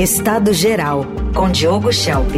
[0.00, 2.30] Estado Geral, com Diogo Schelp.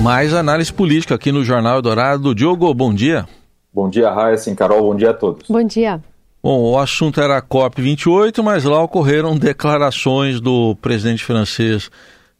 [0.00, 2.34] Mais análise política aqui no Jornal Dourado.
[2.34, 3.26] Diogo, bom dia.
[3.70, 5.46] Bom dia, Raíssa, Carol, bom dia a todos.
[5.46, 6.00] Bom dia.
[6.42, 11.90] Bom, o assunto era a COP28, mas lá ocorreram declarações do presidente francês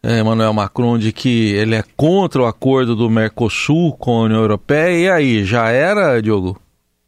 [0.02, 4.40] eh, Emmanuel Macron de que ele é contra o acordo do Mercosul com a União
[4.40, 4.98] Europeia.
[4.98, 6.58] E aí, já era, Diogo?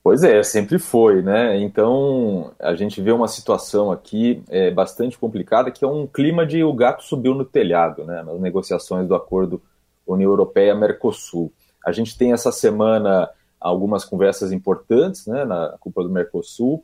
[0.03, 1.61] Pois é, sempre foi, né?
[1.61, 6.63] Então a gente vê uma situação aqui é, bastante complicada, que é um clima de
[6.65, 8.23] o gato subiu no telhado, né?
[8.23, 9.61] Nas negociações do acordo
[10.07, 11.53] União Europeia-Mercosul.
[11.85, 13.29] A gente tem essa semana
[13.61, 15.45] algumas conversas importantes, né?
[15.45, 16.83] Na culpa do Mercosul.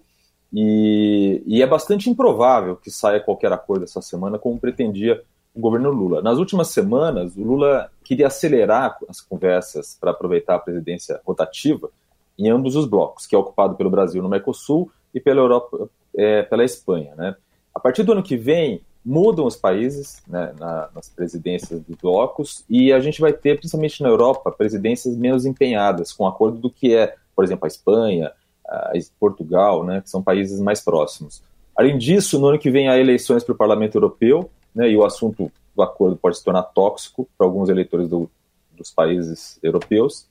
[0.52, 5.22] E, e é bastante improvável que saia qualquer acordo essa semana, como pretendia
[5.54, 6.20] o governo Lula.
[6.20, 11.90] Nas últimas semanas, o Lula queria acelerar as conversas para aproveitar a presidência rotativa
[12.38, 16.42] em ambos os blocos, que é ocupado pelo Brasil no Mercosul e pela Europa, é,
[16.42, 17.14] pela Espanha.
[17.16, 17.34] Né?
[17.74, 22.64] A partir do ano que vem, mudam os países né, na, nas presidências dos blocos
[22.70, 26.94] e a gente vai ter, principalmente na Europa, presidências menos empenhadas, com acordo do que
[26.94, 28.32] é, por exemplo, a Espanha,
[28.66, 31.42] a Portugal, né, que são países mais próximos.
[31.76, 35.04] Além disso, no ano que vem há eleições para o Parlamento Europeu, né, e o
[35.04, 38.30] assunto do acordo pode se tornar tóxico para alguns eleitores do,
[38.72, 40.26] dos países europeus.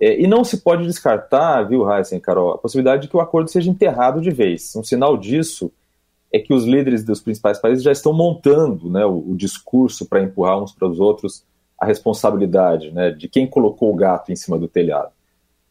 [0.00, 3.50] É, e não se pode descartar, viu, Heisen, Carol, a possibilidade de que o acordo
[3.50, 4.74] seja enterrado de vez.
[4.76, 5.70] Um sinal disso
[6.32, 10.22] é que os líderes dos principais países já estão montando né, o, o discurso para
[10.22, 11.44] empurrar uns para os outros
[11.80, 15.12] a responsabilidade né, de quem colocou o gato em cima do telhado.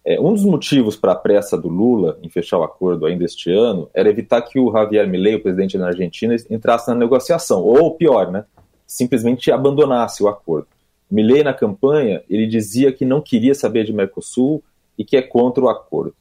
[0.05, 3.51] É, um dos motivos para a pressa do Lula em fechar o acordo ainda este
[3.51, 7.95] ano era evitar que o Javier Milei, o presidente da Argentina, entrasse na negociação, ou
[7.95, 8.45] pior, né,
[8.85, 10.67] simplesmente abandonasse o acordo.
[11.13, 14.63] Milley na campanha, ele dizia que não queria saber de Mercosul
[14.97, 16.15] e que é contra o acordo.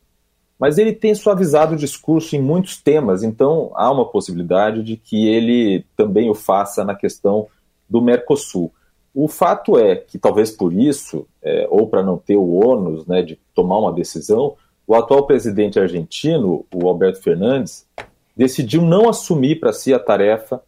[0.59, 5.27] Mas ele tem suavizado o discurso em muitos temas, então há uma possibilidade de que
[5.27, 7.49] ele também o faça na questão
[7.89, 8.71] do Mercosul.
[9.15, 13.23] O fato é que, talvez por isso, é, ou para não ter o ônus né,
[13.23, 17.87] de tomar uma decisão, o atual presidente argentino, o Alberto Fernandes,
[18.37, 20.63] decidiu não assumir para si a tarefa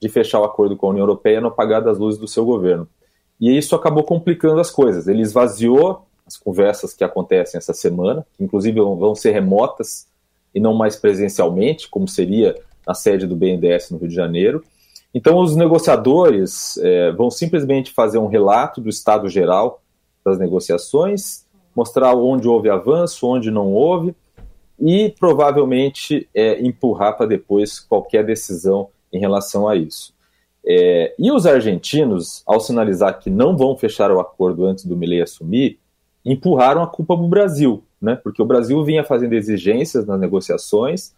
[0.00, 2.88] de fechar o acordo com a União Europeia no apagar das luzes do seu governo.
[3.40, 5.06] E isso acabou complicando as coisas.
[5.06, 10.06] Ele esvaziou as conversas que acontecem essa semana, que inclusive vão ser remotas
[10.54, 12.54] e não mais presencialmente, como seria
[12.86, 14.64] na sede do BNDES no Rio de Janeiro.
[15.14, 19.82] Então, os negociadores é, vão simplesmente fazer um relato do estado geral
[20.24, 24.14] das negociações, mostrar onde houve avanço, onde não houve,
[24.78, 30.14] e provavelmente é, empurrar para depois qualquer decisão em relação a isso.
[30.70, 35.22] É, e os argentinos, ao sinalizar que não vão fechar o acordo antes do Milei
[35.22, 35.78] assumir,
[36.22, 38.16] empurraram a culpa para o Brasil, né?
[38.16, 41.14] porque o Brasil vinha fazendo exigências nas negociações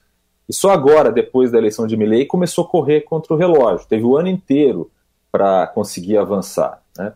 [0.49, 3.89] e só agora, depois da eleição de Milei, começou a correr contra o relógio.
[3.89, 4.89] Teve o ano inteiro
[5.33, 6.81] para conseguir avançar.
[6.97, 7.12] Né?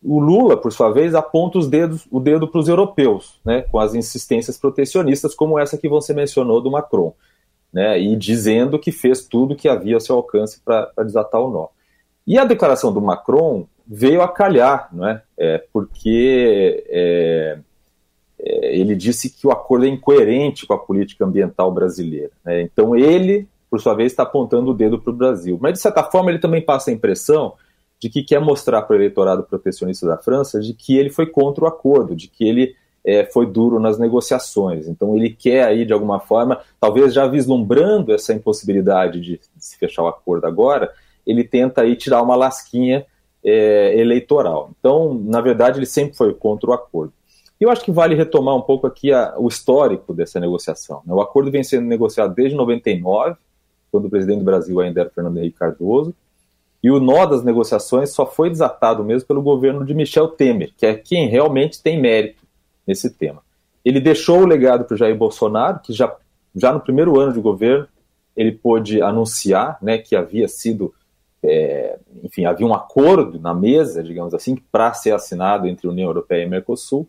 [0.00, 3.62] O Lula, por sua vez, aponta os dedos, o dedo para os europeus, né?
[3.62, 7.14] com as insistências protecionistas, como essa que você mencionou do Macron
[7.74, 11.66] né, e dizendo que fez tudo que havia ao seu alcance para desatar o nó.
[12.24, 15.22] E a declaração do Macron veio a calhar, não é?
[15.36, 17.58] é porque é,
[18.38, 22.30] é, ele disse que o acordo é incoerente com a política ambiental brasileira.
[22.44, 22.62] Né?
[22.62, 25.58] Então ele, por sua vez, está apontando o dedo para o Brasil.
[25.60, 27.54] Mas, de certa forma, ele também passa a impressão
[28.00, 31.64] de que quer mostrar para o eleitorado protecionista da França de que ele foi contra
[31.64, 34.88] o acordo, de que ele é, foi duro nas negociações.
[34.88, 40.02] Então ele quer aí, de alguma forma, talvez já vislumbrando essa impossibilidade de, se fechar
[40.02, 40.90] o acordo agora,
[41.26, 43.04] ele tenta aí tirar uma lasquinha
[43.44, 44.70] é, eleitoral.
[44.78, 47.12] Então, na verdade, ele sempre foi contra o acordo.
[47.60, 51.02] E eu acho que vale retomar um pouco aqui a, o histórico dessa negociação.
[51.06, 51.12] Né?
[51.14, 53.36] O acordo vem sendo negociado desde 99,
[53.92, 56.14] quando o presidente do Brasil ainda era Fernando Henrique Cardoso,
[56.82, 60.84] e o nó das negociações só foi desatado mesmo pelo governo de Michel Temer, que
[60.84, 62.43] é quem realmente tem mérito
[62.86, 63.42] nesse tema.
[63.84, 66.14] Ele deixou o legado para o Jair Bolsonaro, que já,
[66.54, 67.86] já no primeiro ano de governo
[68.36, 70.92] ele pôde anunciar né, que havia sido,
[71.42, 76.44] é, enfim, havia um acordo na mesa, digamos assim, para ser assinado entre União Europeia
[76.44, 77.06] e Mercosul.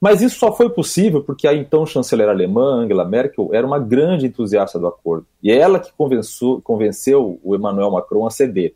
[0.00, 4.26] Mas isso só foi possível porque a então chanceler alemã, Angela Merkel, era uma grande
[4.26, 5.26] entusiasta do acordo.
[5.42, 8.74] E é ela que convenceu, o Emmanuel Macron a ceder.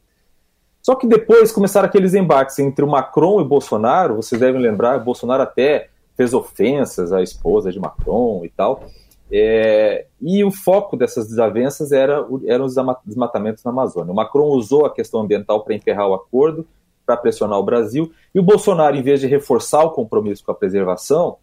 [0.83, 4.99] Só que depois começaram aqueles embates entre o Macron e o Bolsonaro, vocês devem lembrar,
[4.99, 8.85] o Bolsonaro até fez ofensas à esposa de Macron e tal.
[9.31, 12.75] É, e o foco dessas desavenças era, eram os
[13.05, 14.13] desmatamentos na Amazônia.
[14.13, 16.67] O Macron usou a questão ambiental para enterrar o acordo,
[17.05, 20.55] para pressionar o Brasil, e o Bolsonaro, em vez de reforçar o compromisso com a
[20.55, 21.37] preservação,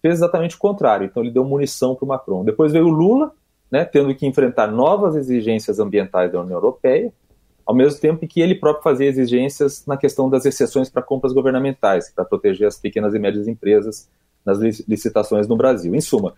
[0.00, 1.06] fez exatamente o contrário.
[1.06, 2.44] Então ele deu munição para o Macron.
[2.44, 3.32] Depois veio o Lula,
[3.70, 7.12] né, tendo que enfrentar novas exigências ambientais da União Europeia,
[7.68, 12.10] ao mesmo tempo que ele próprio fazia exigências na questão das exceções para compras governamentais,
[12.10, 14.08] para proteger as pequenas e médias empresas
[14.42, 15.94] nas licitações no Brasil.
[15.94, 16.32] Em suma,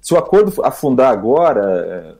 [0.00, 2.16] se o acordo afundar agora,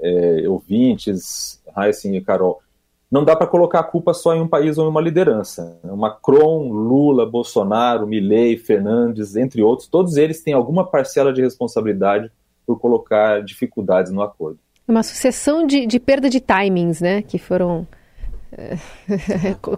[0.00, 2.62] é, é, ouvintes, Heissing e Carol,
[3.10, 5.78] não dá para colocar a culpa só em um país ou em uma liderança.
[5.84, 12.32] Macron, Lula, Bolsonaro, Milley, Fernandes, entre outros, todos eles têm alguma parcela de responsabilidade
[12.66, 14.58] por colocar dificuldades no acordo.
[14.90, 17.86] Uma sucessão de, de perda de timings, né, que foram
[18.52, 18.76] é,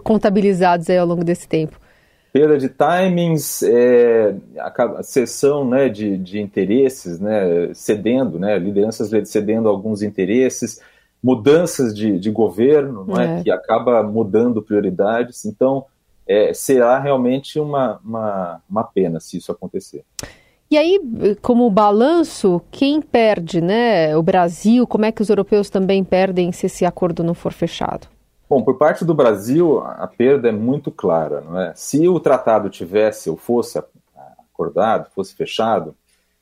[0.03, 1.79] contabilizados ao longo desse tempo.
[2.31, 9.69] Perda de timings, é, a cessão né, de, de interesses, né, cedendo, né, lideranças cedendo
[9.69, 10.81] alguns interesses,
[11.21, 13.39] mudanças de, de governo, não é.
[13.39, 13.43] é?
[13.43, 15.45] que acaba mudando prioridades.
[15.45, 15.85] Então,
[16.27, 20.03] é, será realmente uma, uma, uma pena se isso acontecer.
[20.73, 20.99] E aí,
[21.39, 24.17] como balanço, quem perde, né?
[24.17, 28.07] O Brasil, como é que os europeus também perdem se esse acordo não for fechado?
[28.49, 31.73] Bom, por parte do Brasil, a perda é muito clara, não é?
[31.75, 33.79] Se o tratado tivesse ou fosse
[34.51, 35.93] acordado, fosse fechado,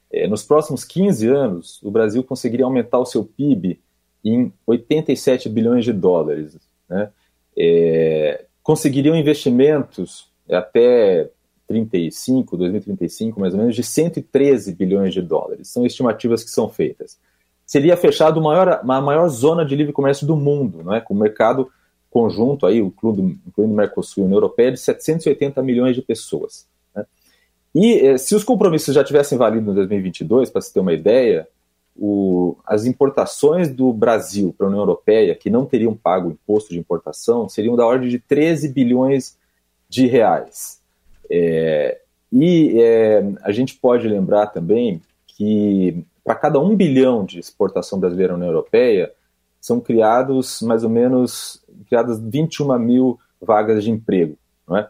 [0.10, 3.82] é, nos próximos 15 anos, o Brasil conseguiria aumentar o seu PIB
[4.24, 6.58] em 87 bilhões de dólares,
[6.88, 7.10] né?
[7.58, 11.30] É, conseguiriam investimentos até
[11.72, 15.70] 35, 2035, mais ou menos, de 113 bilhões de dólares.
[15.70, 17.18] São estimativas que são feitas.
[17.66, 21.00] Seria fechado a maior, a maior zona de livre comércio do mundo, não é?
[21.00, 21.72] com o mercado
[22.10, 26.02] conjunto, aí, o clube, incluindo o Mercosul e a União Europeia, de 780 milhões de
[26.02, 26.68] pessoas.
[26.94, 27.06] Né?
[27.74, 31.48] E eh, se os compromissos já tivessem valido em 2022, para se ter uma ideia,
[31.96, 36.80] o, as importações do Brasil para a União Europeia, que não teriam pago imposto de
[36.80, 39.38] importação, seriam da ordem de 13 bilhões
[39.88, 40.81] de reais.
[41.32, 42.02] É,
[42.32, 48.34] e é, a gente pode lembrar também que para cada um bilhão de exportação brasileira
[48.34, 49.12] na União Europeia,
[49.60, 54.38] são criados mais ou menos criadas 21 mil vagas de emprego.
[54.72, 54.88] É?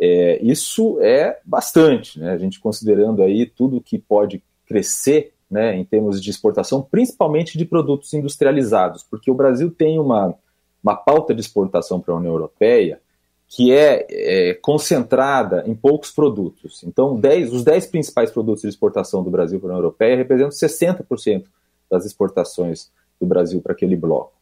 [0.00, 2.32] É, isso é bastante, né?
[2.32, 7.64] a gente considerando aí tudo que pode crescer né, em termos de exportação, principalmente de
[7.64, 10.34] produtos industrializados, porque o Brasil tem uma,
[10.82, 13.00] uma pauta de exportação para a União Europeia
[13.48, 16.82] que é, é, concentrada em poucos produtos.
[16.84, 20.50] Então, dez, os 10 principais produtos de exportação do Brasil para a União Europeia representam
[20.50, 21.44] 60%
[21.90, 24.32] das exportações do Brasil para aquele bloco.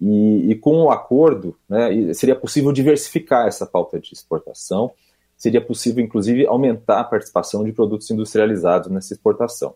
[0.00, 4.90] E, e, com o acordo, né, seria possível diversificar essa pauta de exportação,
[5.36, 9.74] seria possível, inclusive, aumentar a participação de produtos industrializados nessa exportação.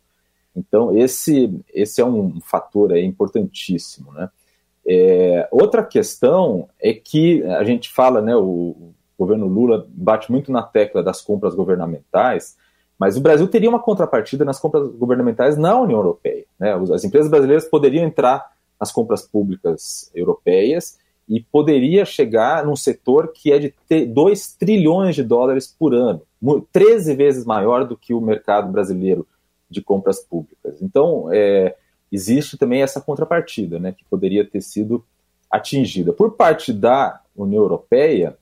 [0.54, 4.12] Então, esse, esse é um fator aí importantíssimo.
[4.12, 4.28] Né?
[4.92, 10.62] É, outra questão é que a gente fala, né, o, governo Lula bate muito na
[10.62, 12.56] tecla das compras governamentais,
[12.98, 16.44] mas o Brasil teria uma contrapartida nas compras governamentais na União Europeia.
[16.58, 16.72] Né?
[16.92, 18.50] As empresas brasileiras poderiam entrar
[18.80, 20.98] nas compras públicas europeias
[21.28, 26.22] e poderia chegar num setor que é de 2 trilhões de dólares por ano,
[26.72, 29.24] 13 vezes maior do que o mercado brasileiro
[29.70, 30.82] de compras públicas.
[30.82, 31.76] Então, é,
[32.10, 35.04] existe também essa contrapartida, né, que poderia ter sido
[35.50, 36.12] atingida.
[36.12, 38.36] Por parte da União Europeia,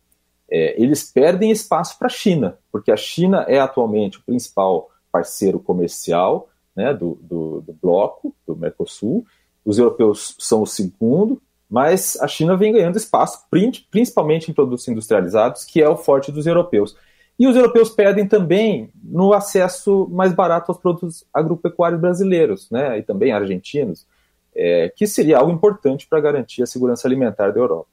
[0.51, 5.59] é, eles perdem espaço para a China, porque a China é atualmente o principal parceiro
[5.59, 9.27] comercial né, do, do, do, bloco, do Mercosul.
[9.65, 13.45] Os europeus são o segundo, mas a China vem ganhando espaço,
[13.91, 16.97] principalmente em produtos industrializados, que é o forte dos europeus.
[17.39, 23.03] E os europeus perdem também no acesso mais barato aos produtos agropecuários brasileiros, né, e
[23.03, 24.07] também argentinos,
[24.55, 27.87] é, que seria algo importante para garantir a segurança alimentar da Europa.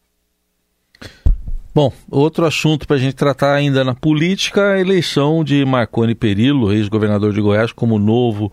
[1.75, 6.71] Bom, outro assunto para a gente tratar ainda na política, a eleição de Marconi Perillo,
[6.71, 8.49] ex-governador de Goiás, como novo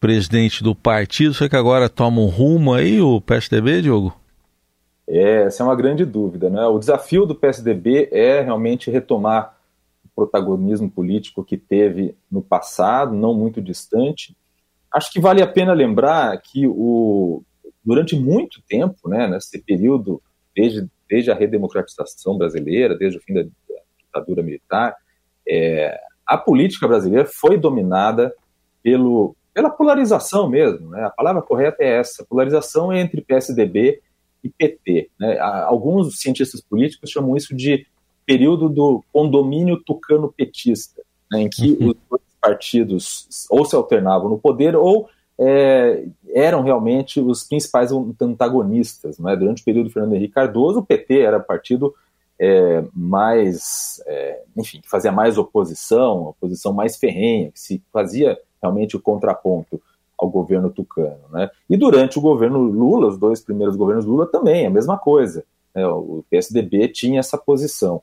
[0.00, 1.34] presidente do partido.
[1.34, 4.16] Você que agora toma um rumo aí, o PSDB, Diogo?
[5.06, 6.48] É, essa é uma grande dúvida.
[6.48, 6.64] Né?
[6.66, 9.54] O desafio do PSDB é realmente retomar
[10.14, 14.36] protagonismo político que teve no passado, não muito distante.
[14.92, 17.42] Acho que vale a pena lembrar que o,
[17.84, 20.22] durante muito tempo, né, nesse período,
[20.54, 23.44] desde, desde a redemocratização brasileira, desde o fim da,
[23.98, 24.94] ditadura militar,
[25.48, 28.34] é, a política brasileira foi dominada
[28.82, 30.90] pelo, pela polarização mesmo.
[30.90, 31.04] Né?
[31.04, 34.00] A palavra correta é essa: polarização entre PSDB
[34.44, 35.10] e PT.
[35.18, 35.38] Né?
[35.38, 37.86] Alguns cientistas políticos chamam isso de
[38.26, 41.88] período do condomínio tucano-petista, né, em que uhum.
[41.88, 49.18] os dois partidos ou se alternavam no poder ou é, eram realmente os principais antagonistas.
[49.18, 49.34] Né?
[49.36, 51.94] Durante o período do Fernando Henrique Cardoso, o PT era o partido
[52.38, 58.96] é, mais, é, enfim, que fazia mais oposição, oposição mais ferrenha, que se fazia realmente
[58.96, 59.80] o contraponto
[60.18, 61.20] ao governo tucano.
[61.30, 61.50] Né?
[61.68, 65.44] E durante o governo Lula, os dois primeiros governos Lula também, a mesma coisa.
[65.74, 65.86] Né?
[65.86, 68.02] O PSDB tinha essa posição.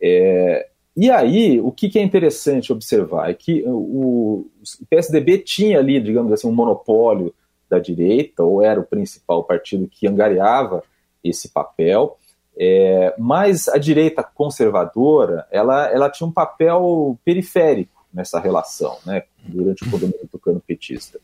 [0.00, 4.50] É, e aí, o que, que, é interessante observar é que o, o,
[4.88, 7.34] PSDB tinha ali, digamos assim, um monopólio
[7.68, 10.82] da direita, ou era o principal partido que angariava
[11.22, 12.16] esse papel,
[12.58, 19.84] é, mas a direita conservadora, ela, ela tinha um papel periférico nessa relação, né, durante
[19.84, 21.20] o governo tucano petista.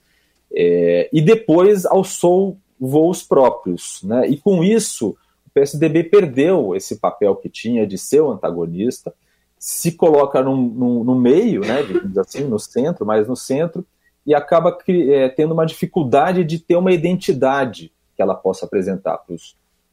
[0.55, 5.17] É, e depois alçou voos próprios, né, e com isso
[5.55, 9.13] PSDB perdeu esse papel que tinha de ser o antagonista,
[9.59, 13.87] se coloca no, meio, né, digamos assim, no centro, mais no centro,
[14.27, 19.35] e acaba é, tendo uma dificuldade de ter uma identidade que ela possa apresentar para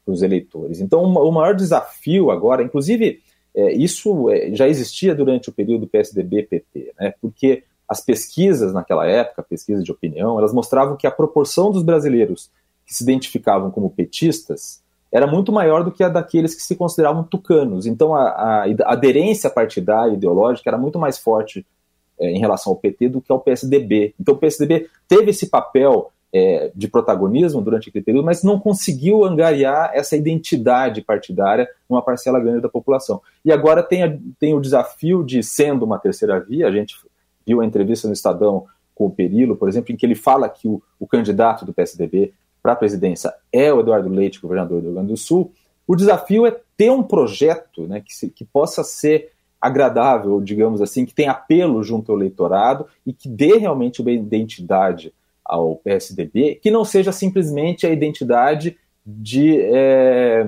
[0.06, 0.80] os eleitores.
[0.80, 3.20] Então, o maior desafio agora, inclusive,
[3.54, 9.42] é, isso é, já existia durante o período PSDB-PT, né, porque as pesquisas naquela época,
[9.42, 12.50] pesquisas de opinião, elas mostravam que a proporção dos brasileiros
[12.86, 14.80] que se identificavam como petistas
[15.12, 17.86] era muito maior do que a daqueles que se consideravam tucanos.
[17.86, 21.66] Então, a, a, aderência partidária ideológica era muito mais forte
[22.18, 24.14] é, em relação ao PT do que ao PSDB.
[24.20, 29.24] Então, o PSDB teve esse papel é, de protagonismo durante aquele período, mas não conseguiu
[29.24, 33.20] angariar essa identidade partidária numa parcela grande da população.
[33.44, 36.94] E agora tem, a, tem o desafio de, sendo uma terceira via, a gente
[37.44, 40.68] viu a entrevista no Estadão com o Perilo, por exemplo, em que ele fala que
[40.68, 44.94] o, o candidato do PSDB para a presidência é o Eduardo Leite, governador do Rio
[44.94, 45.52] Grande do Sul.
[45.86, 51.04] O desafio é ter um projeto né, que, se, que possa ser agradável, digamos assim,
[51.04, 55.12] que tenha apelo junto ao eleitorado e que dê realmente uma identidade
[55.44, 60.46] ao PSDB, que não seja simplesmente a identidade de, é,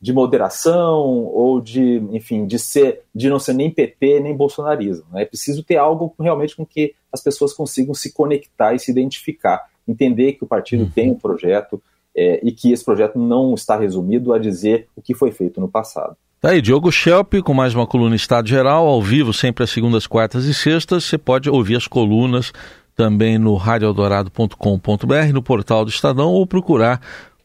[0.00, 5.06] de moderação ou de, enfim, de ser, de não ser nem PT nem bolsonarismo.
[5.10, 5.22] Né?
[5.22, 9.66] É preciso ter algo realmente com que as pessoas consigam se conectar e se identificar,
[9.86, 10.90] entender que o partido uhum.
[10.90, 11.82] tem um projeto
[12.16, 15.68] é, e que esse projeto não está resumido a dizer o que foi feito no
[15.68, 16.16] passado.
[16.40, 20.06] Tá aí, Diogo Schelp, com mais uma coluna Estado Geral, ao vivo, sempre às segundas,
[20.06, 21.04] quartas e sextas.
[21.04, 22.52] Você pode ouvir as colunas
[22.94, 27.00] também no radioeldorado.com.br, no portal do Estadão, ou procurar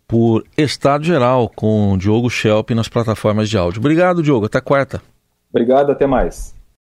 [0.05, 3.79] por Estado Geral com Diogo Schelp nas plataformas de áudio.
[3.79, 4.47] Obrigado, Diogo.
[4.47, 5.01] Até quarta.
[5.49, 6.58] Obrigado, até mais.